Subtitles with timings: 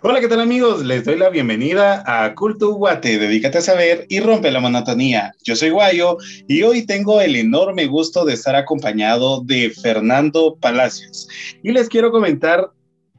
[0.00, 0.84] Hola, ¿qué tal amigos?
[0.84, 5.34] Les doy la bienvenida a Culto Guate, dedícate a saber y rompe la monotonía.
[5.42, 11.26] Yo soy Guayo y hoy tengo el enorme gusto de estar acompañado de Fernando Palacios.
[11.64, 12.70] Y les quiero comentar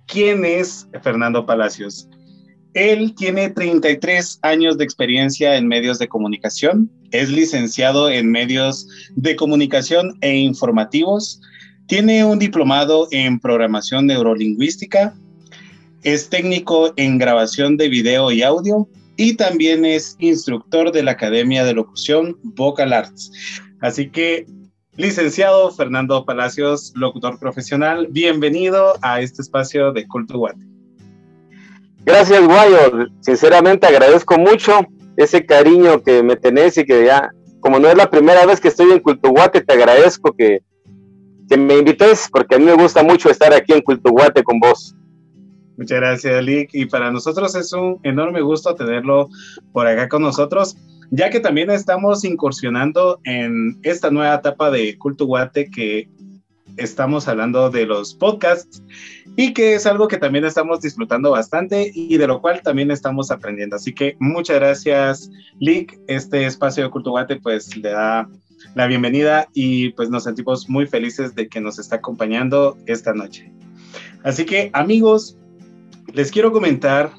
[0.08, 2.08] quién es Fernando Palacios.
[2.74, 8.88] Él tiene 33 años de experiencia en medios de comunicación, es licenciado en medios
[9.18, 11.42] de comunicación e informativos,
[11.88, 15.14] tiene un diplomado en programación neurolingüística,
[16.04, 18.88] es técnico en grabación de video y audio
[19.18, 23.32] y también es instructor de la Academia de Locución Vocal Arts.
[23.82, 24.46] Así que,
[24.96, 30.66] licenciado Fernando Palacios, locutor profesional, bienvenido a este espacio de Culto Guate.
[32.06, 33.08] Gracias, Guayo.
[33.20, 34.88] Sinceramente agradezco mucho
[35.18, 38.70] ese cariño que me tenés y que ya, como no es la primera vez que
[38.70, 40.62] estoy en Culto Guate, te agradezco que,
[41.50, 44.60] que me invites, porque a mí me gusta mucho estar aquí en Culto Guate con
[44.60, 44.96] vos.
[45.80, 46.72] Muchas gracias, Lick.
[46.74, 49.30] Y para nosotros es un enorme gusto tenerlo
[49.72, 50.76] por acá con nosotros,
[51.10, 56.10] ya que también estamos incursionando en esta nueva etapa de Culto Guate que
[56.76, 58.84] estamos hablando de los podcasts
[59.38, 63.32] y que es algo que también estamos disfrutando bastante y de lo cual también estamos
[63.32, 63.78] aprendiendo.
[63.78, 65.32] Así que muchas gracias,
[65.62, 65.98] Lick.
[66.08, 68.28] Este espacio de Culto Guate pues le da
[68.76, 73.50] la bienvenida y pues nos sentimos muy felices de que nos está acompañando esta noche.
[74.24, 75.38] Así que amigos,
[76.14, 77.12] les quiero comentar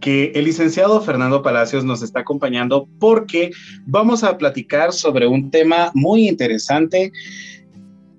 [0.00, 3.50] que el licenciado Fernando Palacios nos está acompañando porque
[3.86, 7.10] vamos a platicar sobre un tema muy interesante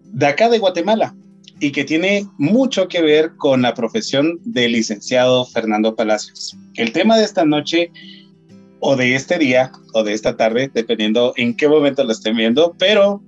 [0.04, 1.16] de acá de Guatemala
[1.60, 6.58] y que tiene mucho que ver con la profesión del licenciado Fernando Palacios.
[6.74, 7.92] El tema de esta noche
[8.80, 12.76] o de este día o de esta tarde, dependiendo en qué momento lo estén viendo,
[12.78, 13.22] pero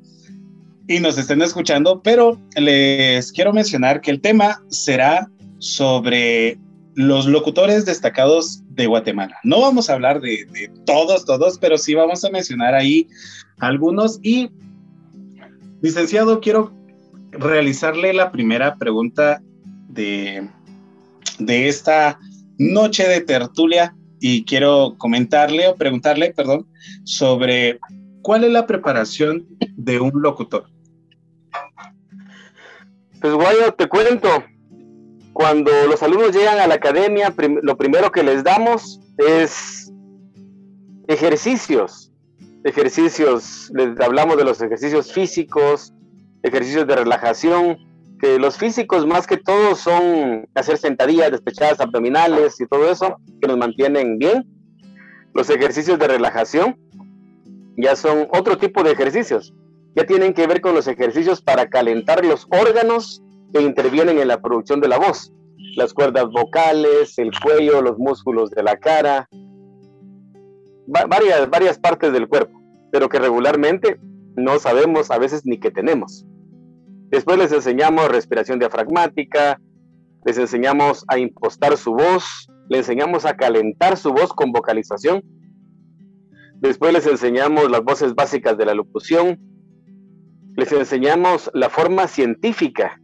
[0.87, 6.57] y nos estén escuchando, pero les quiero mencionar que el tema será sobre
[6.97, 9.37] los locutores destacados de Guatemala.
[9.43, 10.47] No vamos a hablar de,
[10.83, 13.07] todos, todos, pero sí vamos a mencionar ahí
[13.59, 14.19] algunos.
[14.23, 14.49] Y,
[15.79, 16.73] licenciado, quiero
[17.31, 19.43] realizarle la primera pregunta
[19.89, 20.49] de,
[21.37, 22.17] de esta
[22.57, 26.67] noche de tertulia y quiero comentarle o preguntarle, perdón,
[27.03, 27.79] sobre
[28.23, 30.67] cuál es la preparación de un locutor.
[33.21, 34.29] Pues Guayo, te cuento,
[35.37, 37.31] cuando los alumnos llegan a la academia,
[37.61, 39.93] lo primero que les damos es
[41.07, 42.11] ejercicios.
[42.63, 45.93] Ejercicios, les hablamos de los ejercicios físicos,
[46.41, 47.77] ejercicios de relajación,
[48.19, 53.47] que los físicos más que todo son hacer sentadillas, despechadas abdominales y todo eso, que
[53.47, 54.43] nos mantienen bien.
[55.35, 56.79] Los ejercicios de relajación
[57.77, 59.53] ya son otro tipo de ejercicios,
[59.95, 63.21] ya tienen que ver con los ejercicios para calentar los órganos
[63.53, 65.33] que intervienen en la producción de la voz.
[65.75, 69.27] Las cuerdas vocales, el cuello, los músculos de la cara,
[70.87, 72.59] varias, varias partes del cuerpo,
[72.91, 73.99] pero que regularmente
[74.35, 76.25] no sabemos a veces ni que tenemos.
[77.09, 79.59] Después les enseñamos respiración diafragmática,
[80.25, 85.21] les enseñamos a impostar su voz, les enseñamos a calentar su voz con vocalización.
[86.55, 89.39] Después les enseñamos las voces básicas de la locución.
[90.55, 92.99] Les enseñamos la forma científica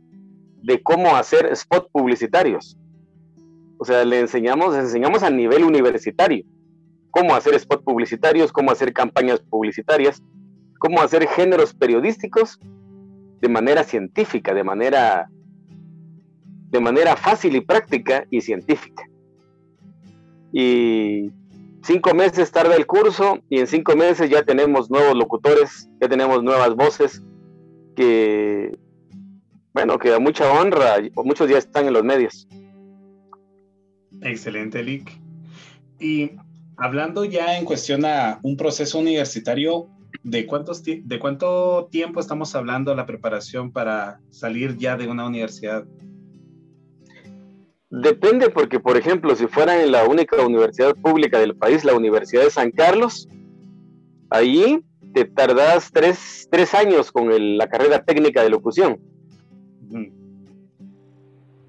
[0.63, 2.77] de cómo hacer spot publicitarios.
[3.77, 6.45] O sea, le enseñamos, enseñamos a nivel universitario
[7.11, 10.23] cómo hacer spot publicitarios, cómo hacer campañas publicitarias,
[10.79, 12.59] cómo hacer géneros periodísticos
[13.39, 15.29] de manera científica, de manera
[16.71, 19.03] de manera fácil y práctica y científica.
[20.51, 21.29] Y
[21.83, 26.41] cinco meses tarda el curso y en cinco meses ya tenemos nuevos locutores, ya tenemos
[26.41, 27.21] nuevas voces
[27.95, 28.75] que
[29.73, 32.47] bueno, que mucha honra, muchos ya están en los medios.
[34.21, 35.19] Excelente, Lick.
[35.99, 36.31] Y
[36.77, 39.87] hablando ya en cuestión a un proceso universitario,
[40.21, 45.85] ¿de, cuántos, ¿de cuánto tiempo estamos hablando la preparación para salir ya de una universidad?
[47.89, 52.43] Depende, porque por ejemplo, si fuera en la única universidad pública del país, la Universidad
[52.43, 53.27] de San Carlos,
[54.29, 54.83] ahí
[55.13, 59.12] te tardas tres, tres años con la carrera técnica de locución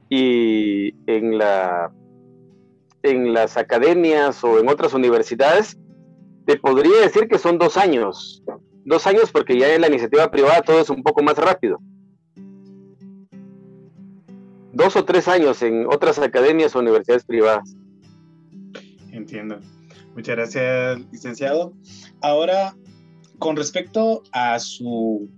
[0.09, 1.93] y en, la,
[3.03, 5.79] en las academias o en otras universidades,
[6.47, 8.43] te podría decir que son dos años.
[8.85, 11.81] Dos años porque ya en la iniciativa privada todo es un poco más rápido.
[14.73, 17.77] Dos o tres años en otras academias o universidades privadas.
[19.11, 19.59] Entiendo.
[20.15, 21.73] Muchas gracias, licenciado.
[22.21, 22.77] Ahora,
[23.39, 25.29] con respecto a su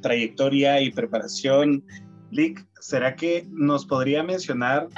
[0.00, 1.84] trayectoria y preparación
[2.30, 4.88] Lick, ¿será que nos podría mencionar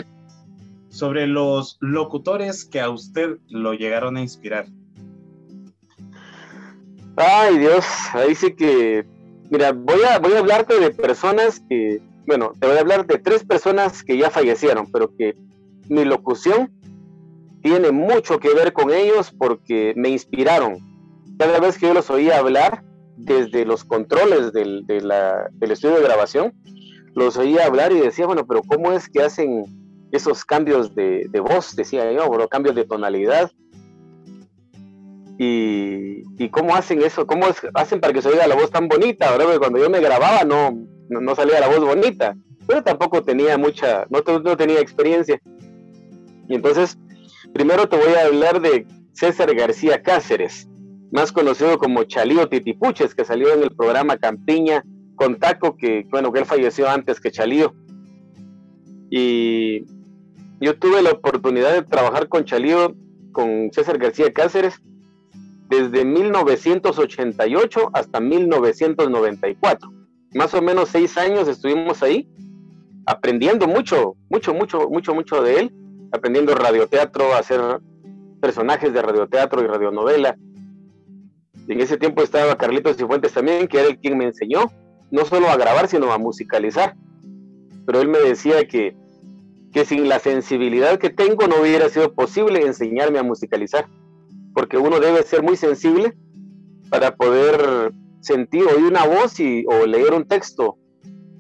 [0.90, 4.66] sobre los locutores que a usted lo llegaron a inspirar.
[7.16, 9.06] Ay Dios, ahí sí que,
[9.50, 13.18] mira, voy a, voy a hablarte de personas que, bueno, te voy a hablar de
[13.18, 15.36] tres personas que ya fallecieron, pero que
[15.88, 16.72] mi locución
[17.62, 20.78] tiene mucho que ver con ellos porque me inspiraron.
[21.38, 22.82] Cada vez que yo los oía hablar
[23.16, 26.54] desde los controles del, del estudio de grabación,
[27.14, 29.64] los oía hablar y decía, bueno, pero ¿cómo es que hacen
[30.12, 31.74] esos cambios de, de voz?
[31.76, 33.50] Decía yo, bueno, cambios de tonalidad.
[35.38, 39.30] Y, y, cómo hacen eso, cómo hacen para que se oiga la voz tan bonita,
[39.30, 39.46] ¿verdad?
[39.46, 42.36] Porque cuando yo me grababa no, no, salía la voz bonita,
[42.66, 45.40] pero tampoco tenía mucha, no, no tenía experiencia.
[46.46, 46.98] Y entonces,
[47.54, 50.68] primero te voy a hablar de César García Cáceres,
[51.10, 54.84] más conocido como Chalío Titipuches, que salió en el programa Campiña
[55.20, 57.75] con Taco, que bueno, que él falleció antes que Chalío.
[59.11, 59.84] Y
[60.62, 62.94] yo tuve la oportunidad de trabajar con Chalío,
[63.32, 64.81] con César García Cáceres,
[65.69, 69.93] desde 1988 hasta 1994.
[70.32, 72.26] Más o menos seis años estuvimos ahí,
[73.05, 75.75] aprendiendo mucho, mucho, mucho, mucho, mucho de él,
[76.12, 77.61] aprendiendo radioteatro, hacer
[78.40, 80.34] personajes de radioteatro y radionovela.
[81.69, 84.70] En ese tiempo estaba Carlitos Cifuentes también, que era el quien me enseñó
[85.10, 86.96] no solo a grabar, sino a musicalizar.
[87.86, 88.96] Pero él me decía que,
[89.72, 93.88] que sin la sensibilidad que tengo no hubiera sido posible enseñarme a musicalizar,
[94.54, 96.14] porque uno debe ser muy sensible
[96.88, 100.76] para poder sentir, oír una voz y, o leer un texto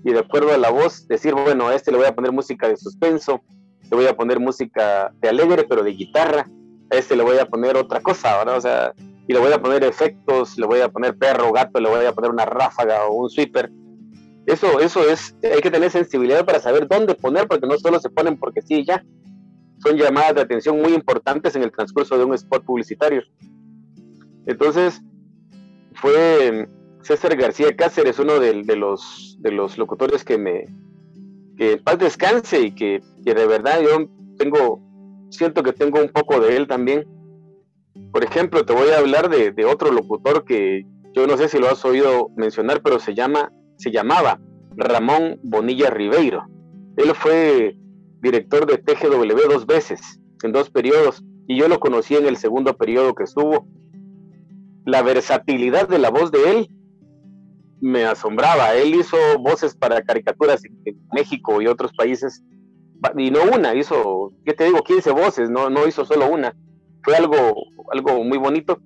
[0.04, 2.68] y de acuerdo a la voz decir, bueno, a este le voy a poner música
[2.68, 3.42] de suspenso,
[3.90, 6.48] le voy a poner música de alegre, pero de guitarra,
[6.90, 8.56] a este le voy a poner otra cosa, ¿verdad?
[8.56, 8.94] O sea,
[9.26, 12.12] y le voy a poner efectos, le voy a poner perro, gato, le voy a
[12.12, 13.70] poner una ráfaga o un sweeper.
[14.46, 18.10] Eso, eso es, hay que tener sensibilidad para saber dónde poner, porque no solo se
[18.10, 19.04] ponen porque sí, ya.
[19.78, 23.22] Son llamadas de atención muy importantes en el transcurso de un spot publicitario.
[24.46, 25.00] Entonces,
[25.94, 26.66] fue
[27.02, 30.66] César García Cáceres, uno de, los, de los locutores que me,
[31.56, 34.80] que paz descanse y que, que, de verdad yo tengo,
[35.30, 37.06] siento que tengo un poco de él también
[38.12, 40.84] por ejemplo, te voy a hablar de, otro locutor que
[41.14, 44.40] yo no sé si lo has oído mencionar, pero se llama, se llamaba
[44.76, 46.46] Ramón Bonilla Ribeiro.
[46.96, 47.76] Él fue
[48.20, 50.00] director de TGW dos veces,
[50.42, 53.66] en dos periodos, y yo lo conocí en el segundo periodo que estuvo.
[54.84, 56.68] La versatilidad de la voz de él
[57.80, 58.74] me asombraba.
[58.74, 62.42] Él hizo voces para caricaturas en México y otros países,
[63.16, 64.82] y no una, hizo, ¿qué te digo?
[64.82, 66.54] 15 voces, no, no hizo solo una
[67.02, 68.80] fue algo, algo muy bonito.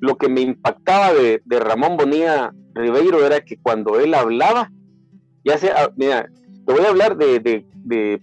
[0.00, 4.70] Lo que me impactaba de, Ramón Bonilla Ribeiro era que cuando él hablaba,
[5.44, 6.28] ya sea, mira,
[6.66, 7.64] te voy a hablar de,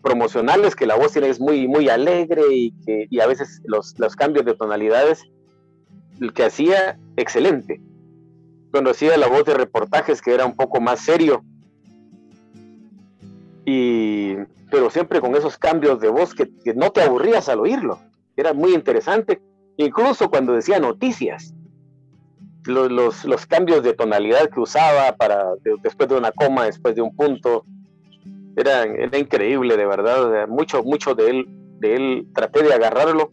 [0.02, 4.16] promocionales, que la voz es muy, muy alegre y que y a veces los, los
[4.16, 5.24] cambios de tonalidades,
[6.22, 7.82] el que hacía excelente.
[8.72, 11.44] Cuando hacía la voz de reportajes, que era un poco más serio,
[13.66, 14.36] y,
[14.70, 18.00] pero siempre con esos cambios de voz que no te aburrías al oírlo
[18.36, 19.42] era muy interesante,
[19.78, 21.54] incluso cuando decía noticias,
[22.66, 25.46] los, los, cambios de tonalidad que usaba para
[25.84, 27.64] después de una coma, después de un punto,
[28.56, 31.46] era, era increíble, de verdad, mucho, mucho de él,
[31.80, 33.30] de él traté de agarrarlo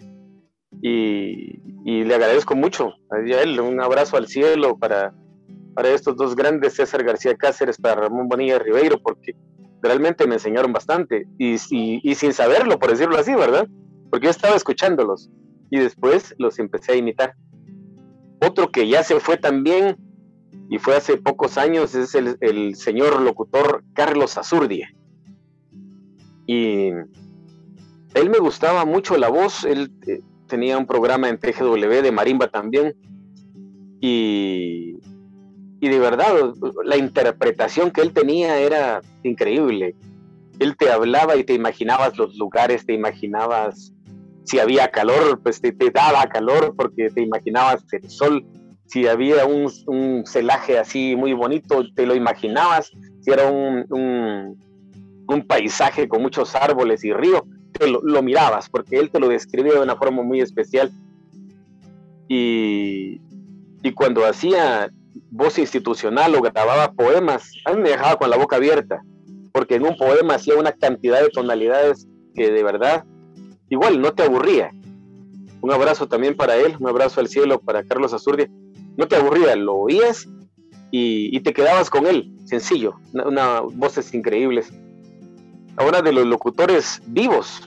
[0.82, 5.14] y, y le agradezco mucho a él, un abrazo al cielo para,
[5.74, 9.34] para estos dos grandes, César García Cáceres, para Ramón Bonilla Ribeiro, porque
[9.80, 13.66] realmente me enseñaron bastante y, y, y sin saberlo, por decirlo así, ¿verdad?
[14.12, 15.30] Porque yo estaba escuchándolos
[15.70, 17.34] y después los empecé a imitar.
[18.46, 19.96] Otro que ya se fue también
[20.68, 24.94] y fue hace pocos años es el, señor locutor Carlos Azurdia.
[26.46, 26.90] Y
[28.12, 32.48] él me gustaba mucho la voz, él eh, tenía un programa en TGW de marimba
[32.48, 32.94] también
[33.98, 34.98] y,
[35.80, 36.52] y de verdad
[36.84, 39.96] la interpretación que él tenía era increíble.
[40.58, 43.91] Él te hablaba y te imaginabas los lugares, te imaginabas
[44.44, 48.44] si había calor, pues te, daba calor porque te imaginabas el sol,
[48.86, 56.08] si había un, celaje así muy bonito, te lo imaginabas, si era un, un, paisaje
[56.08, 59.96] con muchos árboles y río, te lo, mirabas porque él te lo describía de una
[59.96, 60.90] forma muy especial.
[62.28, 63.20] Y,
[63.82, 64.90] y cuando hacía
[65.30, 69.02] voz institucional o grababa poemas, a mí me dejaba con la boca abierta,
[69.52, 73.04] porque en un poema hacía una cantidad de tonalidades que de verdad
[73.72, 74.70] igual no te aburría.
[75.62, 78.50] Un abrazo también para él, un abrazo al cielo para Carlos Azurdia.
[78.98, 80.28] No te aburría, lo oías
[80.90, 84.70] y, te quedabas con él, sencillo, una, voces increíbles.
[85.76, 87.66] Ahora de los locutores vivos,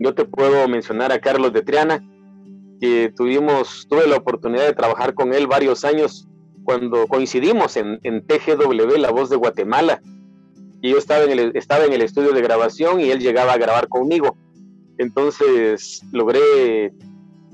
[0.00, 2.02] Yo te puedo mencionar a Carlos de Triana,
[2.80, 6.26] que tuvimos, tuve la oportunidad de trabajar con él varios años
[6.64, 10.00] cuando coincidimos en, en TGW, La Voz de Guatemala.
[10.80, 13.58] Y yo estaba en, el, estaba en el estudio de grabación y él llegaba a
[13.58, 14.36] grabar conmigo.
[15.00, 16.92] Entonces logré,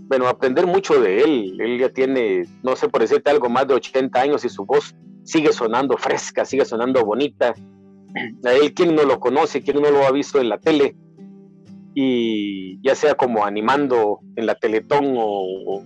[0.08, 1.60] bueno, aprender mucho de él.
[1.60, 4.96] Él ya tiene, no sé por decirte algo, más de 80 años y su voz
[5.22, 7.54] sigue sonando fresca, sigue sonando bonita.
[8.44, 10.96] A él, quien no lo conoce, quien no lo ha visto en la tele,
[11.94, 15.82] y ya sea como animando en la Teletón o,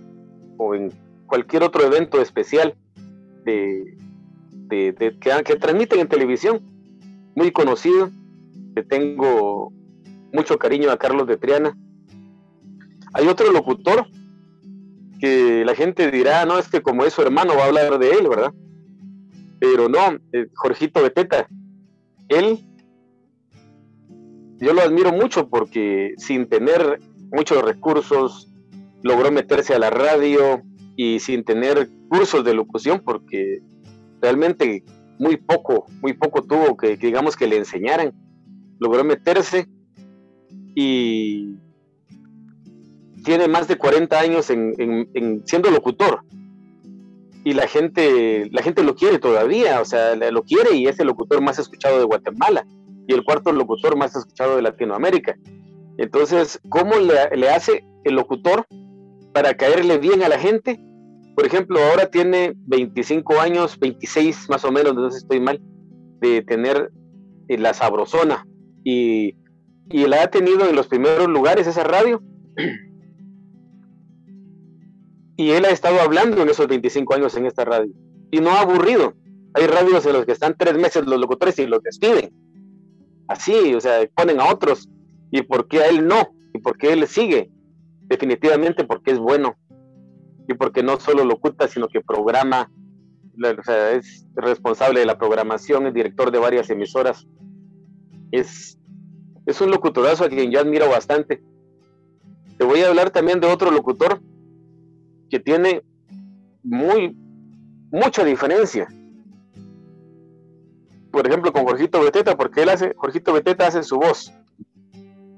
[0.73, 0.91] en
[1.27, 2.75] cualquier otro evento especial
[3.45, 3.97] de,
[4.67, 6.61] de, que, que, transmiten en televisión,
[7.35, 8.09] muy conocido,
[8.75, 9.71] que tengo
[10.33, 11.77] mucho cariño a Carlos de Triana.
[13.13, 14.05] Hay otro locutor
[15.19, 18.09] que la gente dirá, no, es que como es su hermano va a hablar de
[18.11, 18.53] él, ¿verdad?
[19.59, 21.47] Pero no, eh, Jorgito Beteta,
[22.27, 22.65] él,
[24.57, 26.99] yo lo admiro mucho porque sin tener
[27.31, 28.51] muchos recursos,
[29.03, 30.61] logró meterse a la radio
[30.95, 33.59] y sin tener cursos de locución, porque
[34.21, 34.83] realmente
[35.19, 38.13] muy poco, muy poco tuvo que, digamos que le enseñaran.
[38.79, 39.67] Logró meterse
[40.75, 41.55] y
[43.23, 46.21] tiene más de 40 años en siendo locutor
[47.43, 51.07] y la gente, la gente lo quiere todavía, o sea, lo quiere y es el
[51.07, 52.65] locutor más escuchado de Guatemala
[53.07, 55.35] y el cuarto locutor más escuchado de Latinoamérica.
[55.97, 58.65] Entonces, ¿cómo le, hace el locutor
[59.33, 60.79] para caerle bien a la gente?
[61.35, 65.59] Por ejemplo, ahora tiene 25 años, 26 más o menos, no sé si estoy mal,
[66.19, 66.91] de tener
[67.47, 68.45] eh, la sabrosona
[68.83, 69.35] y,
[69.91, 72.21] y la ha tenido en los primeros lugares esa radio
[75.41, 77.91] y él ha estado hablando en esos 25 años en esta radio.
[78.29, 79.15] Y no ha aburrido.
[79.55, 82.31] Hay radios en los que están tres meses los locutores y los despiden.
[83.27, 84.87] Así, o sea, ponen a otros.
[85.31, 86.35] ¿Y por qué a él no?
[86.53, 87.49] ¿Y por qué él sigue?
[88.01, 89.55] Definitivamente porque es bueno.
[90.47, 92.71] Y porque no solo locuta, sino que programa.
[93.35, 97.25] O sea, es responsable de la programación, es director de varias emisoras.
[98.31, 98.77] Es,
[99.51, 101.41] es un locutorazo a quien yo admiro bastante.
[102.57, 104.21] Te voy a hablar también de otro locutor
[105.29, 105.83] que tiene
[106.63, 107.15] muy
[107.91, 108.87] mucha diferencia.
[111.11, 114.31] Por ejemplo, con Jorgito Beteta, porque él hace, Jorgito Beteta hace su voz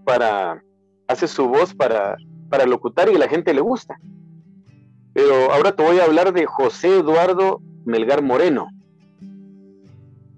[0.05, 0.63] para,
[1.07, 2.15] hace su voz para,
[2.49, 3.99] para locutar y la gente le gusta.
[5.13, 8.67] Pero ahora te voy a hablar de José Eduardo Melgar Moreno,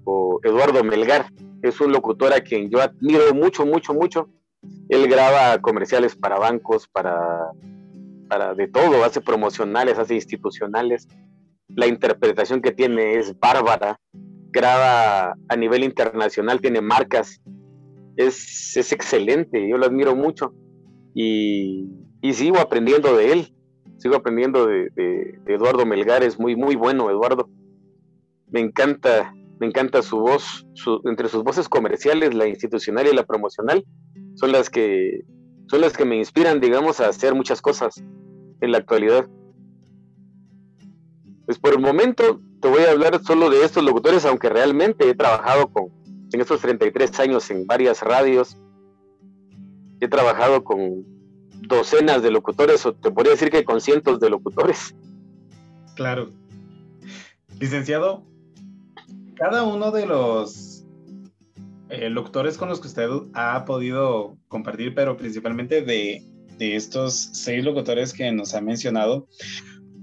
[0.06, 1.26] o Eduardo Melgar.
[1.66, 4.30] Es un locutor a quien yo admiro mucho, mucho, mucho.
[4.90, 7.52] Él graba comerciales para bancos, para
[8.28, 11.08] para de todo, hace promocionales, hace institucionales.
[11.68, 14.00] La interpretación que tiene es bárbara,
[14.52, 17.42] graba a nivel internacional, tiene marcas,
[18.16, 20.54] es, es excelente, yo lo admiro mucho
[21.14, 21.90] y,
[22.22, 23.54] y, sigo aprendiendo de él,
[23.98, 27.50] sigo aprendiendo de, de, Eduardo Melgar, es muy, muy bueno Eduardo.
[28.50, 30.66] Me encanta, me encanta su voz,
[31.06, 33.86] entre sus voces comerciales, la institucional y la promocional,
[34.36, 35.24] son las que
[35.68, 38.04] son las que me inspiran, digamos, a hacer muchas cosas
[38.62, 39.28] en la actualidad.
[41.46, 45.16] Pues por el momento te voy a hablar solo de estos locutores, aunque realmente he
[45.16, 45.86] trabajado con,
[46.32, 48.58] en estos 33 años en varias radios,
[50.00, 51.06] he trabajado con
[51.68, 54.96] docenas de locutores, o te podría decir que con cientos de locutores.
[55.96, 56.32] Claro.
[57.60, 58.24] Licenciado,
[59.36, 60.86] cada uno de los
[61.90, 66.24] eh, locutores con los que usted ha podido compartir, pero principalmente de,
[66.58, 69.28] estos seis locutores que nos ha mencionado.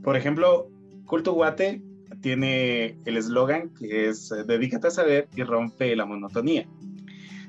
[0.02, 0.68] Por ejemplo,
[1.06, 1.82] Culto Guate
[2.20, 6.68] tiene el eslogan que es eh, dedícate a saber y rompe la monotonía.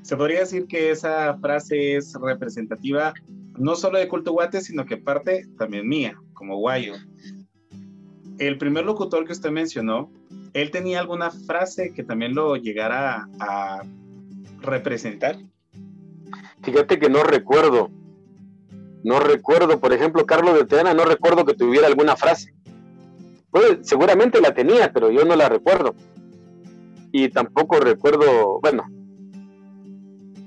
[0.02, 3.12] Se podría decir que esa frase es representativa
[3.58, 6.94] no solo de Culto Guate, sino que parte también mía, como guayo.
[8.38, 10.10] El primer locutor que usted mencionó,
[10.52, 13.82] él tenía alguna frase que también lo llegara a
[14.60, 15.36] representar?
[16.62, 17.90] Fíjate que no recuerdo.
[19.02, 22.54] No recuerdo, por ejemplo, Carlos de Teana, no recuerdo que tuviera alguna frase.
[23.50, 25.94] Pues, seguramente la tenía, pero yo no la recuerdo.
[27.12, 28.84] Y tampoco recuerdo, bueno,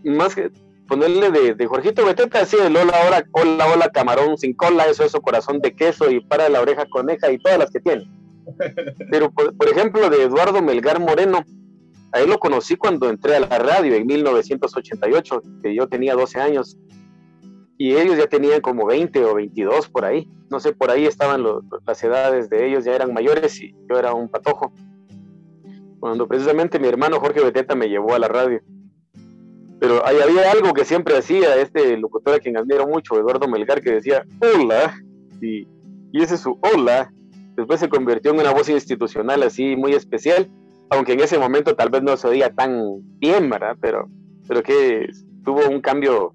[0.03, 0.51] más que
[0.87, 5.03] ponerle de, de Jorgito Beteta, así de Lola, hola, hola, hola, camarón sin cola, eso,
[5.03, 8.09] eso, corazón de queso y para la oreja coneja y todas las que tiene.
[9.11, 11.43] Pero, por ejemplo, de Eduardo Melgar Moreno,
[12.11, 16.39] a él lo conocí cuando entré a la radio en 1988, que yo tenía 12
[16.39, 16.77] años.
[17.77, 20.27] Y ellos ya tenían como 20 o 22 por ahí.
[20.49, 21.43] No sé, por ahí estaban
[21.85, 24.71] las edades de ellos, ya eran mayores y yo era un patojo.
[25.99, 28.61] Cuando precisamente mi hermano Jorge Beteta me llevó a la radio.
[29.79, 33.81] Pero ahí había algo que siempre hacía este locutor a quien admiro mucho, Eduardo Melgar,
[33.81, 34.95] que decía hola,
[35.41, 35.67] y,
[36.11, 37.11] y ese su hola,
[37.55, 40.49] después se convirtió en una voz institucional así muy especial,
[40.89, 43.51] aunque en ese momento tal vez no se oía tan bien.
[43.79, 44.09] Pero,
[44.47, 45.09] pero que
[45.43, 46.33] tuvo un cambio,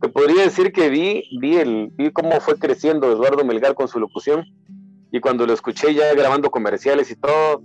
[0.00, 4.00] te podría decir que vi, vi, el, vi cómo fue creciendo Eduardo Melgar con su
[4.00, 4.46] locución,
[5.12, 7.62] y cuando lo escuché ya grabando comerciales y todo,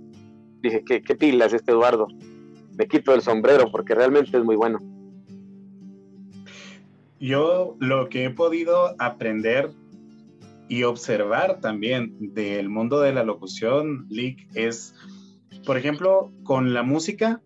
[0.60, 2.06] dije, qué, qué pilas este Eduardo
[2.80, 4.78] me quito el sombrero porque realmente es muy bueno.
[7.20, 9.70] Yo lo que he podido aprender
[10.66, 14.94] y observar también del mundo de la locución, Lick, es,
[15.66, 17.42] por ejemplo, con la música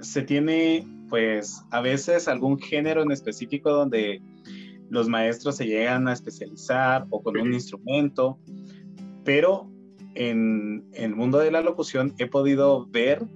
[0.00, 4.22] se tiene pues a veces algún género en específico donde
[4.88, 8.38] los maestros se llegan a especializar o con un instrumento,
[9.22, 9.70] pero
[10.14, 13.26] en, en el mundo de la locución he podido ver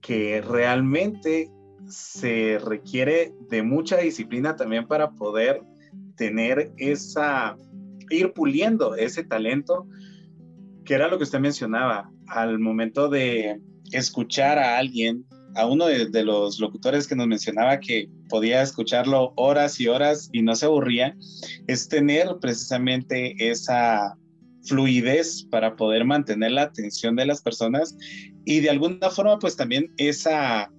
[0.00, 1.50] que realmente
[1.88, 5.62] se requiere de mucha disciplina también para poder
[6.16, 7.56] tener esa,
[8.10, 9.86] ir puliendo ese talento,
[10.84, 13.60] que era lo que usted mencionaba, al momento de
[13.92, 15.24] escuchar a alguien,
[15.56, 20.42] a uno de, los locutores que nos mencionaba que podía escucharlo horas y horas y
[20.42, 21.16] no se aburría,
[21.66, 24.16] es tener precisamente esa
[24.62, 27.96] fluidez para poder mantener la atención de las personas
[28.44, 30.70] y de alguna forma pues también esa,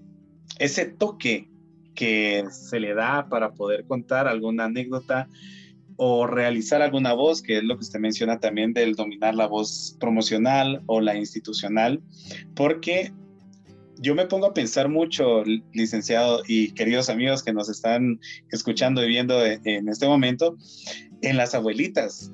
[0.60, 1.50] ese toque
[1.96, 5.28] que se le da para poder contar alguna anécdota
[5.98, 9.98] o realizar alguna voz, que es lo que usted menciona también del dominar la voz
[10.00, 12.02] promocional o la institucional,
[12.56, 13.14] porque
[14.00, 18.20] yo me pongo a pensar mucho, licenciado y queridos amigos que nos están
[18.52, 20.58] escuchando y viendo en este momento,
[21.22, 22.32] en las abuelitas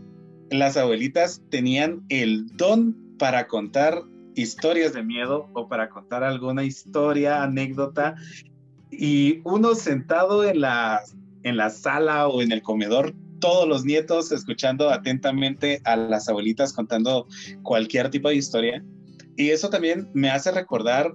[0.51, 4.01] las abuelitas tenían el don para contar
[4.35, 8.15] historias de miedo o para contar alguna historia, anécdota,
[8.91, 11.01] y uno sentado en la,
[11.43, 16.73] en la sala o en el comedor, todos los nietos escuchando atentamente a las abuelitas
[16.73, 17.27] contando
[17.63, 18.83] cualquier tipo de historia.
[19.35, 21.13] Y eso también me hace recordar,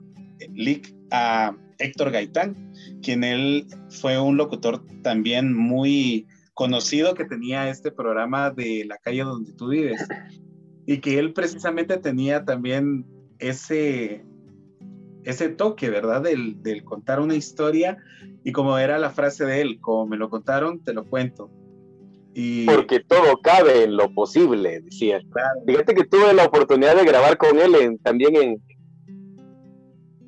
[0.54, 7.90] Lick, a Héctor Gaitán, quien él fue un locutor también muy conocido que tenía este
[7.90, 10.06] programa de la calle donde tú vives
[10.86, 13.06] y que él precisamente tenía también
[13.38, 14.24] ese,
[15.24, 16.22] ese toque, ¿verdad?
[16.22, 17.98] Del, contar una historia
[18.44, 21.50] y como era la frase de él, como me lo contaron, te lo cuento.
[22.34, 22.64] Y...
[22.66, 25.20] Porque todo cabe en lo posible, decía.
[25.66, 28.62] Fíjate que tuve la oportunidad de grabar con él también en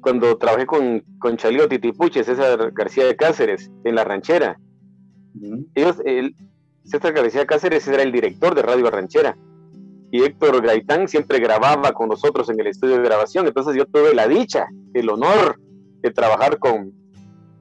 [0.05, 4.61] cuando trabajé con, con Chalío Titipuche, César García de Cáceres, en la ranchera.
[5.75, 6.35] Ellos, el,
[6.85, 9.37] César García Cáceres era el director de Radio Ranchera
[10.11, 14.14] y Héctor Gaitán siempre grababa con nosotros en el estudio de grabación, entonces yo tuve
[14.14, 15.61] la dicha, el honor
[16.03, 16.92] de trabajar con,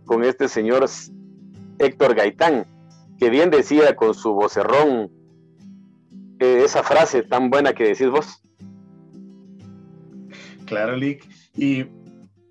[0.05, 0.85] con este señor
[1.79, 2.67] Héctor Gaitán,
[3.17, 5.09] que bien decía con su vocerrón
[6.39, 8.43] eh, esa frase tan buena que decís vos.
[10.65, 11.27] Claro, Lick.
[11.55, 11.85] Y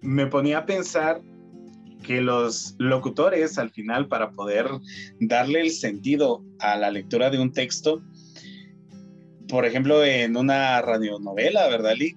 [0.00, 1.20] me ponía a pensar
[2.02, 4.66] que los locutores al final para poder
[5.20, 8.02] darle el sentido a la lectura de un texto,
[9.48, 12.16] por ejemplo en una radionovela, ¿verdad, Lee?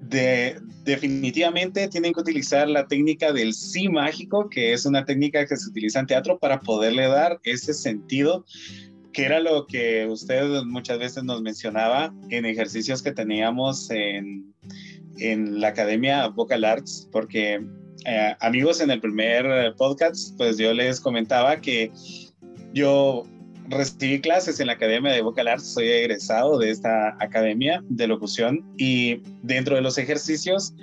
[0.00, 5.56] De, definitivamente tienen que utilizar la técnica del sí mágico, que es una técnica que
[5.56, 8.46] se utiliza en teatro para poderle dar ese sentido,
[9.12, 14.54] que era lo que usted muchas veces nos mencionaba en ejercicios que teníamos en,
[15.18, 17.60] en la Academia Vocal Arts, porque
[18.04, 21.90] eh, amigos, en el primer podcast, pues yo les comentaba que
[22.72, 23.24] yo
[23.68, 28.64] recibí clases en la Academia de Vocal Arts, soy egresado de esta academia de locución
[28.76, 30.74] y dentro de los ejercicios,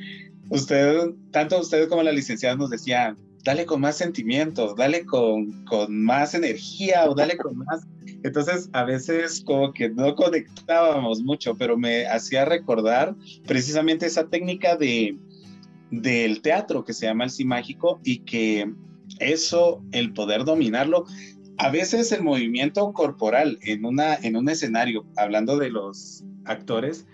[0.50, 6.04] usted, tanto usted como la licenciada nos decían, dale con más sentimiento, dale con, con
[6.04, 7.86] más energía o dale con más...
[8.24, 14.76] Entonces, a veces como que no conectábamos mucho, pero me hacía recordar precisamente esa técnica
[14.76, 15.16] de
[15.92, 18.72] del teatro que se llama el sí mágico y que
[19.20, 21.06] eso, el poder dominarlo,
[21.58, 27.06] a veces el movimiento corporal en, una, en un escenario, hablando de los actores,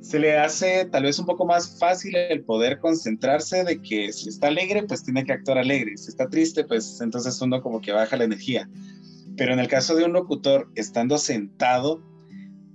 [0.00, 4.28] se le hace tal vez un poco más fácil el poder concentrarse de que si
[4.28, 7.92] está alegre, pues tiene que actuar alegre, si está triste, pues entonces uno como que
[7.92, 8.68] baja la energía.
[9.36, 12.02] Pero en el caso de un locutor, estando sentado,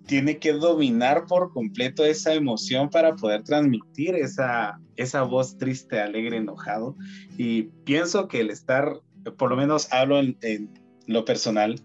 [0.08, 6.38] tiene que dominar por completo esa emoción para poder transmitir esa, esa voz triste, alegre,
[6.38, 6.96] enojado.
[7.38, 9.02] Y pienso que el estar,
[9.38, 10.70] por lo menos hablo en,
[11.06, 11.82] lo personal,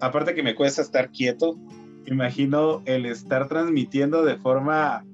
[0.00, 1.58] aparte que me cuesta estar quieto,
[2.06, 5.04] imagino el estar transmitiendo de forma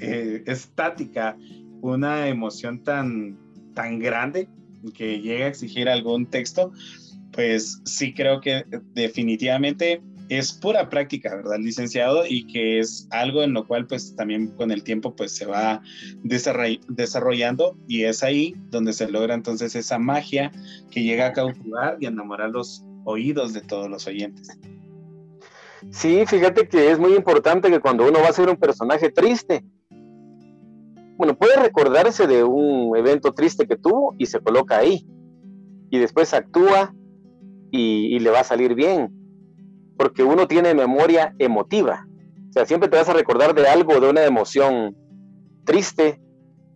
[0.00, 1.36] eh, estática
[1.80, 3.38] una emoción tan
[3.78, 4.48] tan grande
[4.92, 6.72] que llega a exigir algún texto,
[7.30, 12.24] pues sí creo que definitivamente es pura práctica, ¿verdad, licenciado?
[12.26, 15.82] Y que es algo en lo cual pues también con el tiempo pues se va
[16.22, 20.52] desarrollando y es ahí donde se logra entonces esa magia
[20.90, 24.48] que llega a cautivar y enamorar los oídos de todos los oyentes.
[25.90, 29.64] Sí, fíjate que es muy importante que cuando uno va a ser un personaje triste,
[31.18, 35.04] bueno, puede recordarse de un evento triste que tuvo y se coloca ahí.
[35.90, 36.94] Y después actúa
[37.72, 39.10] y, le va a salir bien.
[39.98, 42.06] Porque uno tiene memoria emotiva.
[42.48, 44.96] O sea, siempre te vas a recordar de algo, de una emoción
[45.66, 46.20] triste.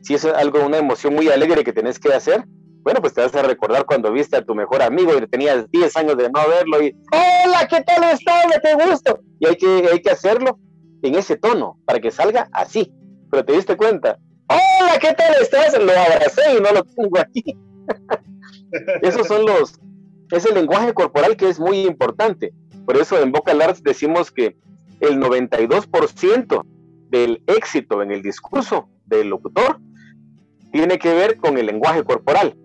[0.02, 2.44] Si es algo, una emoción muy alegre que tenés que hacer,
[2.82, 5.96] bueno, pues te vas a recordar cuando viste a tu mejor amigo y tenías 10
[5.96, 8.44] años de no verlo y, hola, ¿qué tal estás?
[8.60, 9.20] ¡Qué gusto!
[9.38, 10.58] Y hay que, hay que hacerlo
[11.02, 12.92] en ese tono para que salga así.
[13.30, 15.78] Pero te diste cuenta, hola, ¿qué tal estás?
[15.78, 17.56] Lo abracé y no lo tengo aquí.
[19.02, 19.78] Esos son los,
[20.32, 22.52] es el lenguaje corporal que es muy importante.
[22.84, 24.56] Por eso en Vocal Arts decimos que
[25.00, 26.64] el 92%
[27.08, 29.80] del éxito en el discurso del locutor
[30.72, 32.56] tiene que ver con el lenguaje corporal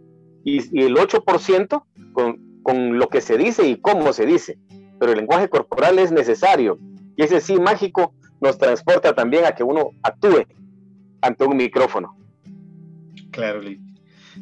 [0.44, 4.58] y, el 8% con, con lo que se dice y cómo se dice.
[5.00, 6.80] Pero el lenguaje corporal es necesario
[7.16, 10.46] y ese sí mágico nos transporta también a que uno actúe
[11.22, 12.16] ante un micrófono.
[13.32, 13.62] Claro,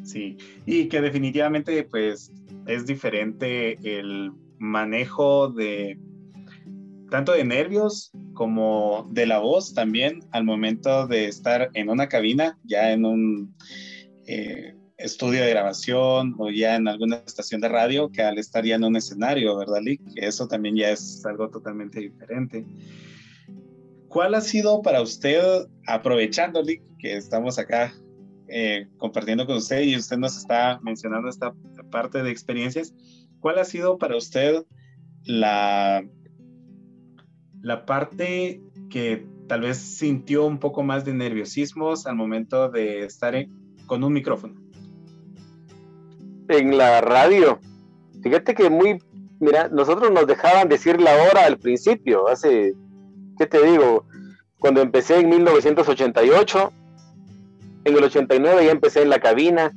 [0.03, 0.37] sí.
[0.65, 2.31] Y que definitivamente pues
[2.67, 5.99] es diferente el manejo de
[7.09, 12.57] tanto de nervios como de la voz también al momento de estar en una cabina,
[12.63, 13.55] ya en un
[14.27, 18.75] eh, estudio de grabación o ya en alguna estación de radio que al estar ya
[18.75, 20.01] en un escenario, ¿verdad, Lick?
[20.15, 22.65] Eso también ya es algo totalmente diferente.
[24.07, 27.93] ¿Cuál ha sido para usted, aprovechando, Lick, que estamos acá
[28.47, 31.53] eh, compartiendo con usted y usted nos está mencionando esta
[31.91, 32.93] parte de experiencias,
[33.39, 34.63] ¿cuál ha sido para usted
[35.23, 36.03] la,
[37.61, 43.35] la parte que tal vez sintió un poco más de nerviosismos al momento de estar
[43.85, 44.65] con un micrófono?
[46.49, 47.59] en la radio.
[48.21, 49.01] Fíjate que muy,
[49.39, 52.73] mira, nosotros nos dejaban decir la hora al principio, hace,
[53.37, 54.05] ¿qué te digo?
[54.59, 56.73] Cuando empecé en 1988,
[57.85, 59.71] en el 89 ya empecé en la cabina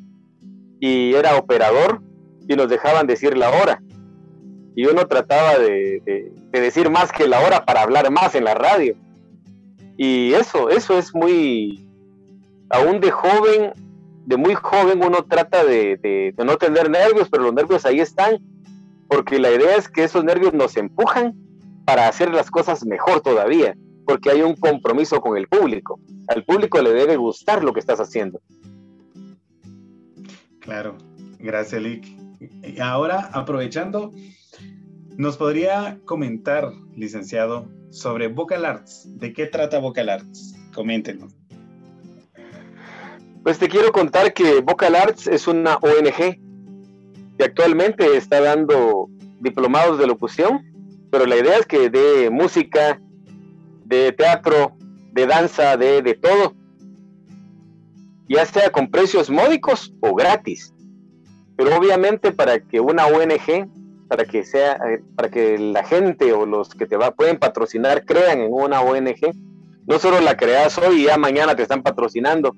[0.80, 2.02] y era operador
[2.48, 3.80] y nos dejaban decir la hora.
[4.74, 8.54] Y uno trataba de, de decir más que la hora para hablar más en la
[8.54, 8.96] radio.
[9.96, 11.88] Y eso, eso es muy,
[12.70, 13.72] aún de joven,
[14.26, 18.38] de muy joven uno trata de, no tener nervios, pero los nervios ahí están,
[19.08, 21.34] porque la idea es que esos nervios nos empujan
[21.84, 23.74] para hacer las cosas mejor todavía,
[24.06, 25.98] porque hay un compromiso con el público.
[26.28, 28.40] Al público le debe gustar lo que estás haciendo.
[30.60, 30.96] Claro,
[31.40, 32.17] gracias Lick.
[32.80, 34.12] Ahora, aprovechando,
[35.16, 39.18] ¿nos podría comentar, licenciado, sobre Vocal Arts?
[39.18, 40.54] ¿De qué trata Vocal Arts?
[40.74, 41.34] Coméntenos.
[43.42, 46.38] Pues te quiero contar que Vocal Arts es una ONG
[47.38, 49.08] que actualmente está dando
[49.40, 50.64] diplomados de locución,
[51.10, 53.00] pero la idea es que de música,
[53.84, 54.76] de teatro,
[55.12, 56.54] de danza, de, de todo,
[58.28, 60.74] ya sea con precios módicos o gratis.
[61.58, 63.68] Pero obviamente para que una ONG,
[64.06, 68.04] para que sea, eh, para que la gente o los que te va, pueden patrocinar
[68.04, 69.34] crean en una ONG,
[69.84, 72.54] no solo la creas hoy y ya mañana te están patrocinando,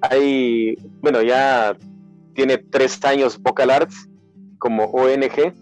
[0.00, 1.76] hay, bueno, ya
[2.34, 4.08] tiene tres años Vocal Arts
[4.58, 5.54] como ONG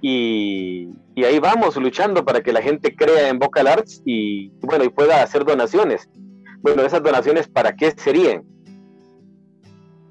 [0.00, 0.88] y,
[1.18, 5.22] ahí vamos luchando para que la gente crea en Vocal Arts y bueno, y pueda
[5.22, 6.08] hacer donaciones.
[6.62, 8.55] Bueno, esas donaciones para qué serían?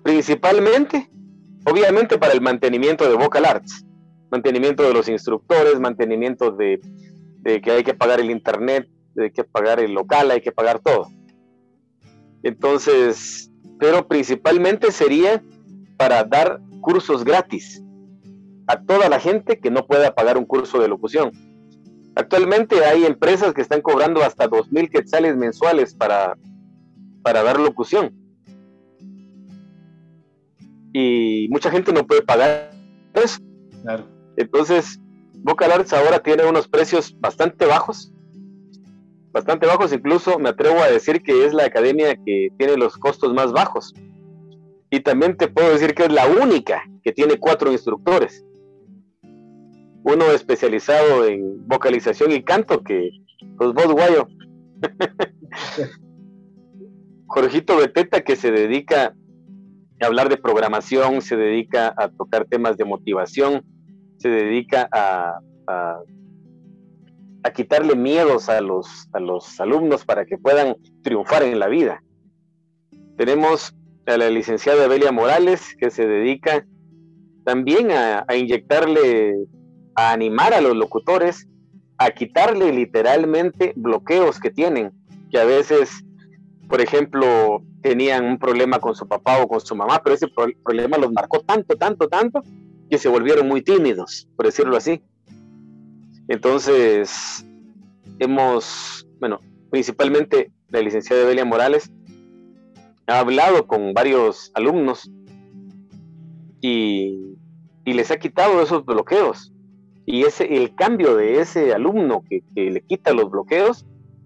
[0.06, 1.10] Principalmente,
[1.66, 3.84] obviamente para el mantenimiento de Vocal Arts,
[4.30, 6.80] mantenimiento de los instructores, mantenimiento de,
[7.44, 11.08] que hay que pagar el internet, de que pagar el local, hay que pagar todo.
[12.44, 15.44] Entonces, pero principalmente sería
[15.98, 17.82] para dar cursos gratis
[18.68, 21.32] a toda la gente que no pueda pagar un curso de locución.
[22.16, 26.38] Actualmente hay empresas que están cobrando hasta dos mil quetzales mensuales para,
[27.24, 28.25] para dar locución.
[30.98, 32.72] Y mucha gente no puede pagar
[33.14, 33.42] eso.
[34.38, 34.98] Entonces,
[35.34, 38.14] Vocal Arts ahora tiene unos precios bastante bajos
[39.36, 43.34] bastante bajos, incluso me atrevo a decir que es la academia que tiene los costos
[43.34, 43.94] más bajos.
[44.90, 48.46] Y también te puedo decir que es la única que tiene cuatro instructores.
[50.04, 53.10] Uno especializado en vocalización y canto, que
[53.58, 54.26] pues vos guayo.
[57.28, 59.14] Jorgito Beteta que se dedica
[60.06, 63.64] hablar de programación, se dedica a tocar temas de motivación,
[64.18, 66.02] se dedica a, a,
[67.54, 72.04] quitarle miedos a los, a los alumnos para que puedan triunfar en la vida.
[73.18, 73.76] Tenemos
[74.08, 76.66] a la licenciada Belia Morales, que se dedica
[77.46, 79.36] también a, a inyectarle,
[79.96, 81.48] a animar a los locutores,
[81.98, 84.92] a quitarle literalmente bloqueos que tienen,
[85.32, 86.05] que a veces,
[86.68, 90.28] por ejemplo, tenían un problema con su papá o con su mamá, pero ese
[90.64, 92.42] problema los marcó tanto, tanto, tanto,
[92.90, 95.02] que se volvieron muy tímidos, por decirlo así.
[96.28, 97.46] Entonces,
[98.20, 101.92] hemos, bueno, principalmente la licenciada Belia Morales,
[103.08, 105.12] ha hablado con varios alumnos
[106.62, 107.38] y,
[107.86, 109.54] les ha quitado esos bloqueos.
[110.08, 113.86] Y ese, el cambio de ese alumno que, le quita los bloqueos,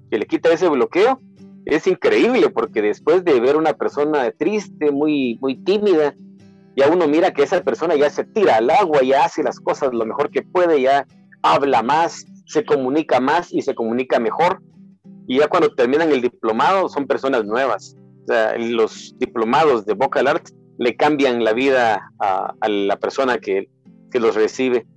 [0.10, 1.20] que le quita ese bloqueo,
[1.70, 6.14] es increíble porque después de ver una persona triste, muy, muy tímida,
[6.76, 9.94] ya uno mira que esa persona ya se tira al agua, ya hace las cosas
[9.94, 11.06] lo mejor que puede, ya
[11.42, 14.62] habla más, se comunica más y se comunica mejor.
[15.28, 17.96] Y ya cuando terminan el diplomado son personas nuevas
[18.58, 23.70] los diplomados de Vocal Arts le cambian la vida a, la persona que,
[24.14, 24.88] los recibe.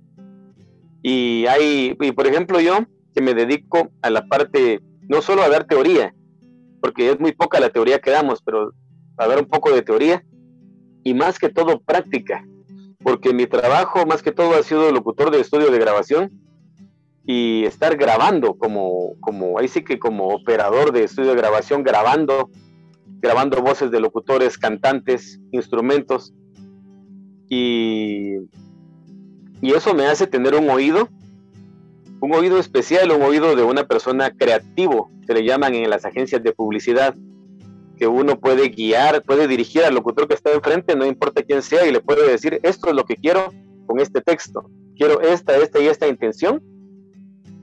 [1.01, 2.79] Y hay, y por ejemplo, yo
[3.13, 6.13] que me dedico a la parte, no solo a dar teoría,
[6.83, 8.73] porque es muy poca la teoría que damos, pero
[9.15, 10.21] a dar un poco de teoría
[11.01, 12.45] y más que todo práctica,
[13.01, 16.29] porque mi trabajo más que todo ha sido locutor de estudio de grabación
[17.25, 22.49] y estar grabando como, como ahí sí que como operador de estudio de grabación, grabando
[23.21, 26.33] grabando voces de locutores, cantantes, instrumentos.
[27.47, 28.39] Y,
[29.61, 31.07] y eso me hace tener un oído,
[32.23, 36.41] un oído especial, un oído de una persona creativo, se le llaman en las agencias
[36.41, 37.13] de publicidad,
[37.97, 41.85] que uno puede guiar, puede dirigir al locutor que está enfrente, no importa quién sea,
[41.85, 43.51] y le puede decir, esto es lo que quiero
[43.87, 46.63] con este texto, quiero esta, esta y esta intención,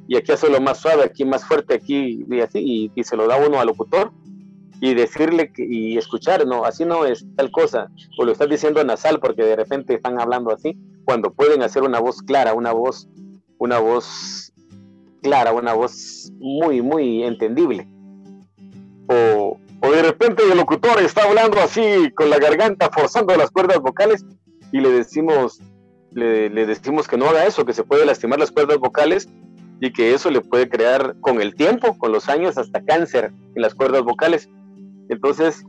[0.06, 3.26] y aquí hace lo más suave, aquí más fuerte, aquí y así, y, se lo
[3.26, 4.12] da uno al locutor,
[4.82, 9.20] y decirle y escuchar, no, así no es tal cosa, o lo estás diciendo nasal
[9.20, 13.08] porque de repente están hablando así, cuando pueden hacer una voz clara, una voz,
[13.58, 14.49] una voz
[15.20, 17.86] clara, una voz muy, muy entendible.
[19.08, 23.80] O, o de repente el locutor está hablando así con la garganta, forzando las cuerdas
[23.80, 24.24] vocales,
[24.72, 25.60] y le decimos,
[26.12, 29.28] le, decimos que no haga eso, que se puede lastimar las cuerdas vocales
[29.80, 33.62] y que eso le puede crear con el tiempo, con los años, hasta cáncer en
[33.62, 34.48] las cuerdas vocales.
[35.08, 35.64] Entonces,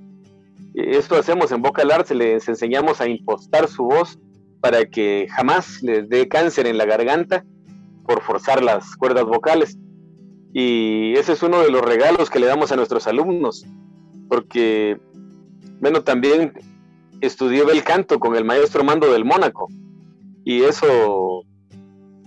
[0.73, 4.19] esto hacemos en Vocal Arts, les enseñamos a impostar su voz
[4.59, 7.45] para que jamás les dé cáncer en la garganta
[8.05, 9.77] por forzar las cuerdas vocales.
[10.53, 13.65] Y ese es uno de los regalos que le damos a nuestros alumnos,
[14.27, 14.99] porque,
[15.79, 16.53] bueno, también
[17.21, 19.67] estudié bel canto con el maestro Mando del Mónaco,
[20.43, 21.43] y eso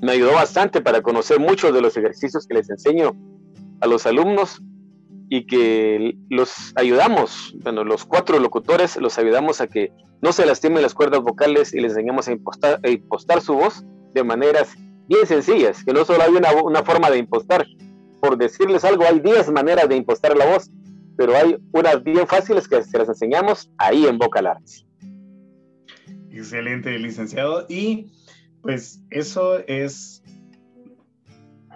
[0.00, 3.16] me ayudó bastante para conocer muchos de los ejercicios que les enseño
[3.80, 4.62] a los alumnos
[5.28, 10.82] y que los ayudamos, bueno, los cuatro locutores los ayudamos a que no se lastimen
[10.82, 14.74] las cuerdas vocales y les enseñamos a impostar, a impostar su voz de maneras
[15.08, 17.66] bien sencillas, que no solo hay una, una forma de impostar,
[18.20, 20.70] por decirles algo, hay 10 maneras de impostar la voz,
[21.16, 24.86] pero hay unas bien fáciles que se las enseñamos ahí en Vocal Arts.
[26.30, 27.66] Excelente, licenciado.
[27.68, 28.10] Y
[28.60, 30.22] pues eso es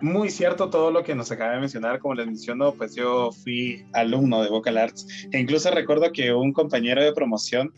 [0.00, 1.98] muy cierto todo lo que nos acaba de mencionar.
[2.00, 6.52] Como les menciono, pues yo fui alumno de Vocal Arts e incluso recuerdo que un
[6.52, 7.72] compañero de promoción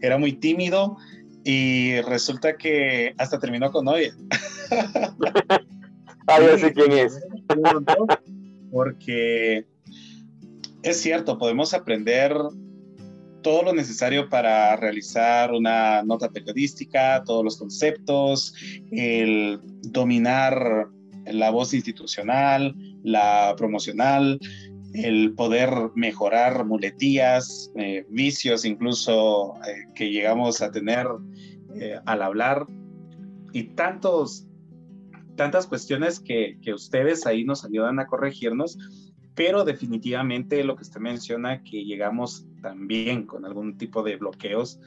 [0.00, 0.96] era muy tímido
[1.48, 4.12] y resulta que hasta terminó con novia.
[6.74, 7.20] Quién es.
[8.72, 9.64] Porque
[10.82, 12.36] es cierto, podemos aprender
[13.42, 18.52] todo lo necesario para realizar una nota periodística, todos los conceptos,
[18.90, 20.88] el dominar
[21.26, 24.40] la voz institucional, la promocional,
[24.94, 31.06] el poder mejorar muletías, eh, vicios incluso eh, que llegamos a tener
[31.74, 32.66] eh, al hablar.
[33.52, 34.46] Y tantos,
[35.36, 38.78] tantas cuestiones que, que ustedes ahí nos ayudan a corregirnos,
[39.34, 44.80] pero definitivamente lo que usted menciona, que llegamos también con algún tipo de bloqueos,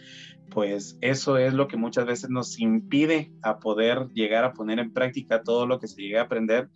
[0.49, 4.91] pues eso es lo que muchas veces nos impide a poder llegar a poner en
[4.91, 6.69] práctica todo lo que se llega a aprender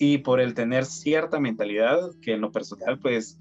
[0.00, 3.38] y por el tener cierta mentalidad que en lo personal pues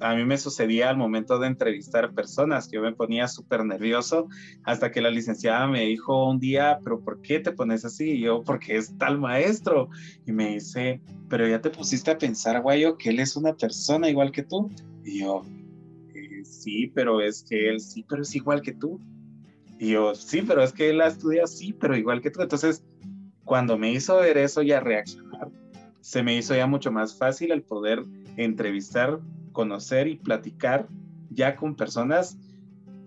[0.00, 4.28] a mí me sucedía al momento de entrevistar personas que yo me ponía súper nervioso
[4.64, 8.12] hasta que la licenciada me dijo un día, pero ¿por qué te pones así?
[8.12, 9.88] Y yo, porque es tal maestro.
[10.24, 14.08] Y me dice, pero ya te pusiste a pensar, guayo, que él es una persona
[14.08, 14.70] igual que tú.
[15.04, 15.42] Y yo,
[16.44, 19.00] sí, pero es que él, sí, pero es igual que tú.
[19.80, 22.42] Y yo, sí, pero es que él ha estudiado, sí, pero igual que tú.
[22.42, 22.84] Entonces,
[23.44, 25.50] cuando me hizo ver eso y a reaccionar,
[26.08, 28.02] se me hizo ya mucho más fácil el poder
[28.38, 29.20] entrevistar,
[29.52, 30.88] conocer y platicar
[31.28, 32.38] ya con personas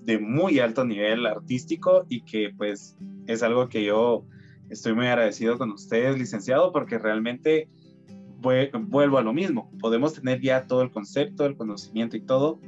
[0.04, 4.28] de muy alto nivel artístico y que pues es algo que yo
[4.70, 7.70] estoy muy agradecido con ustedes, licenciado, porque realmente
[8.38, 9.72] vuelvo a lo mismo.
[9.80, 12.60] Podemos tener ya todo el concepto, el conocimiento y todo,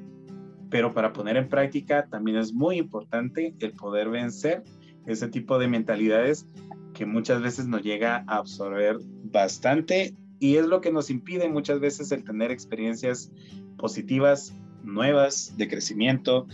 [0.71, 4.63] pero para poner en práctica también es muy importante el poder vencer
[5.05, 6.47] ese tipo de mentalidades
[6.95, 11.79] que muchas veces nos llega a absorber bastante y es lo que nos impide muchas
[11.79, 13.32] veces el tener experiencias
[13.77, 14.53] positivas,
[14.84, 16.47] nuevas, de crecimiento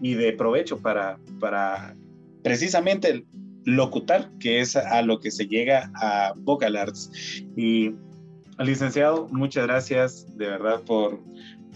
[0.00, 1.96] y de provecho para, para
[2.44, 3.24] precisamente
[3.64, 7.10] locutar, que es a lo que se llega a Vocal Arts.
[7.56, 7.90] Y
[8.60, 11.18] licenciado, muchas gracias de verdad por,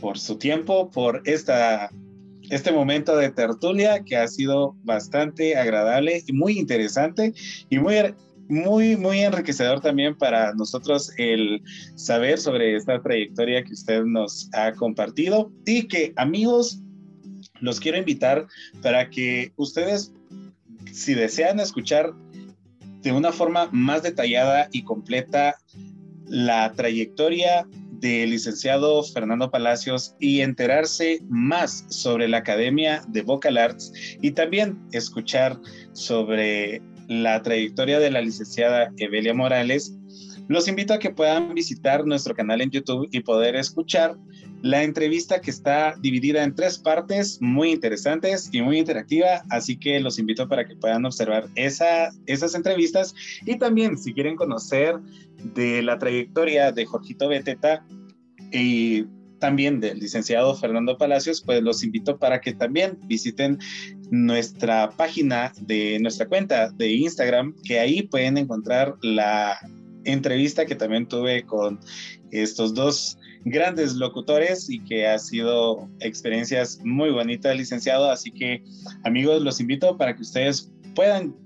[0.00, 1.90] por su tiempo, por esta,
[2.50, 7.35] este momento de tertulia que ha sido bastante agradable y muy interesante
[7.68, 7.96] y muy
[8.48, 11.62] muy, muy enriquecedor también para nosotros el
[11.94, 15.52] saber sobre esta trayectoria que usted nos ha compartido.
[15.64, 16.80] Y que amigos,
[17.61, 18.46] los quiero invitar
[18.83, 20.12] para que ustedes,
[20.92, 22.12] si desean escuchar
[23.02, 25.57] de una forma más detallada y completa
[26.26, 27.66] la trayectoria
[28.00, 34.78] del licenciado Fernando Palacios y enterarse más sobre la Academia de Vocal Arts y también
[34.92, 35.59] escuchar
[35.92, 39.96] sobre la trayectoria de la licenciada Evelia Morales,
[40.48, 44.16] los invito a que puedan visitar nuestro canal en YouTube y poder escuchar
[44.62, 50.00] la entrevista que está dividida en tres partes muy interesantes y muy interactiva, así que
[50.00, 53.14] los invito para que puedan observar esa, esas entrevistas.
[53.44, 54.98] Y también si quieren conocer
[55.54, 57.84] de la trayectoria de Jorgito Beteta
[58.52, 59.04] y
[59.44, 63.59] también del licenciado Fernando Palacios, pues los invito para que también visiten
[64.11, 69.59] nuestra página de nuestra cuenta de Instagram, que ahí pueden encontrar la
[70.04, 71.78] entrevista que también tuve con
[72.30, 78.11] estos dos grandes locutores y que ha sido experiencias muy bonitas, licenciado.
[78.11, 78.64] Así que
[79.02, 81.37] amigos, los invito para que ustedes puedan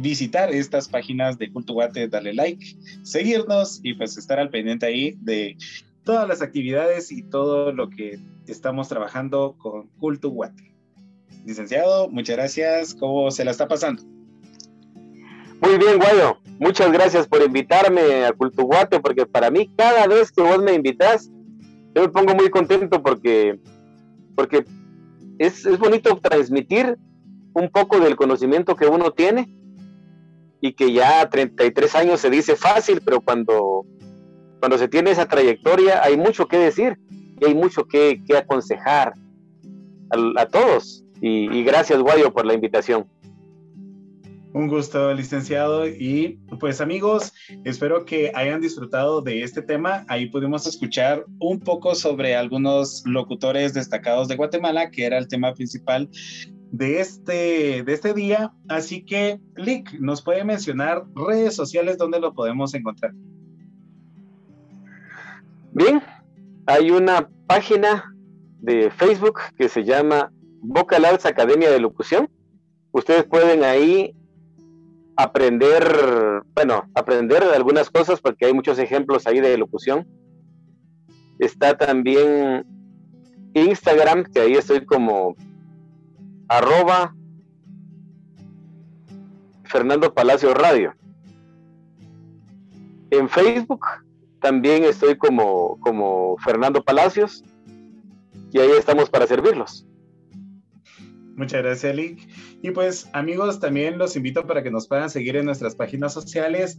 [0.00, 2.64] visitar estas páginas de Culto Guate, darle like,
[3.02, 5.58] seguirnos y pues estar al pendiente ahí de
[6.04, 10.74] todas las actividades y todo lo que estamos trabajando con Culto Guate.
[11.44, 12.94] Licenciado, muchas gracias.
[12.94, 14.02] ¿Cómo se la está pasando?
[15.60, 16.38] Muy bien, Guayo.
[16.58, 21.30] Muchas gracias por invitarme a Cultuguate, porque para mí cada vez que vos me invitas,
[21.94, 23.58] yo me pongo muy contento porque,
[24.36, 24.64] porque
[25.38, 26.98] es, es bonito transmitir
[27.54, 29.54] un poco del conocimiento que uno tiene
[30.60, 33.84] y que ya a 33 años se dice fácil, pero cuando,
[34.64, 36.98] cuando se tiene esa trayectoria hay mucho que decir
[37.38, 39.12] y hay mucho que, aconsejar
[40.08, 41.04] a, a todos.
[41.20, 43.06] Y, gracias, Guayo, por la invitación.
[44.54, 45.86] Un gusto, licenciado.
[45.86, 50.06] Y pues amigos, espero que hayan disfrutado de este tema.
[50.08, 55.52] Ahí pudimos escuchar un poco sobre algunos locutores destacados de Guatemala, que era el tema
[55.52, 56.08] principal
[56.70, 58.54] de este, de este día.
[58.70, 63.12] Así que, Lick, ¿nos puede mencionar redes sociales donde lo podemos encontrar?
[65.76, 66.00] Bien,
[66.66, 68.14] hay una página
[68.60, 72.30] de Facebook que se llama Vocal Arts Academia de Locución.
[72.92, 74.14] Ustedes pueden ahí
[75.16, 80.06] aprender, bueno, aprender algunas cosas porque hay muchos ejemplos ahí de locución.
[81.40, 82.64] Está también
[83.54, 85.34] Instagram, que ahí estoy como
[86.46, 87.16] arroba
[89.64, 90.94] Fernando Palacio Radio.
[93.10, 93.84] En Facebook
[94.44, 97.42] también estoy como, como Fernando Palacios
[98.52, 99.86] y ahí estamos para servirlos.
[101.34, 102.28] Muchas gracias, Lick.
[102.60, 106.78] Y pues, amigos, también los invito para que nos puedan seguir en nuestras páginas sociales.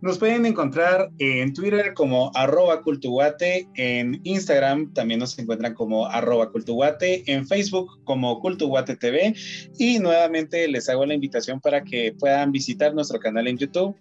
[0.00, 6.50] Nos pueden encontrar en Twitter como arroba cultuguate, en Instagram también nos encuentran como arroba
[6.50, 9.32] cultuguate, en Facebook como cultuguate TV
[9.78, 13.96] y nuevamente les hago la invitación para que puedan visitar nuestro canal en YouTube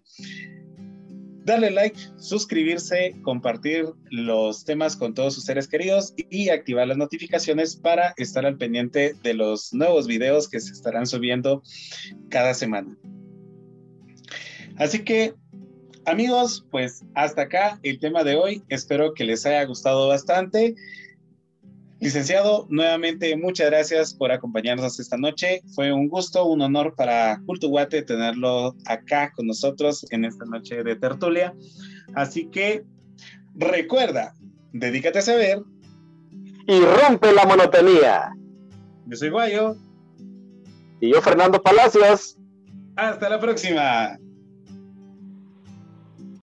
[1.45, 7.75] darle like, suscribirse, compartir los temas con todos sus seres queridos y activar las notificaciones
[7.75, 11.61] para estar al pendiente de los nuevos videos que se estarán subiendo
[12.29, 12.97] cada semana.
[14.77, 15.35] Así que,
[16.05, 18.63] amigos, pues hasta acá el tema de hoy.
[18.69, 20.73] Espero que les haya gustado bastante.
[21.99, 25.61] Licenciado, nuevamente muchas gracias por acompañarnos esta noche.
[25.73, 30.95] Fue un gusto, un honor para Guate tenerlo acá con nosotros en esta noche de
[30.97, 31.55] tertulia.
[32.13, 32.83] Así que
[33.55, 34.33] recuerda,
[34.73, 35.63] dedícate a saber
[36.67, 38.31] y rompe la monotonía.
[39.05, 39.77] Yo soy Guayo.
[40.99, 42.37] Y yo, Fernando Palacios.
[42.95, 44.17] Hasta la próxima.